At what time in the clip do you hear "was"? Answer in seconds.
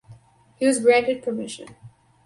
0.65-0.79